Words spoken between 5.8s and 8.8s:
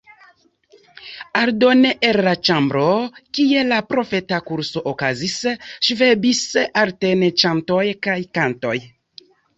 ŝvebis alterne ĉantoj kaj kantoj.